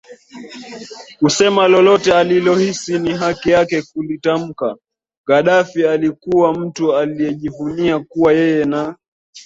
kusema 1.19 1.67
lolote 1.67 2.13
alilohisi 2.15 2.99
ni 2.99 3.13
haki 3.13 3.49
yake 3.49 3.81
kulitamka 3.81 4.77
Gaddafi 5.27 5.87
alikuwa 5.87 6.53
mtu 6.59 6.95
aliyejivunia 6.95 7.99
kuwa 7.99 8.33
yeye 8.33 8.65
na 8.65 8.95